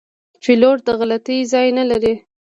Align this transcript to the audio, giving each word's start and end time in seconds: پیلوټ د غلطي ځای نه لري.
پیلوټ 0.43 0.77
د 0.87 0.89
غلطي 0.99 1.37
ځای 1.51 1.67
نه 1.77 1.83
لري. 1.89 2.13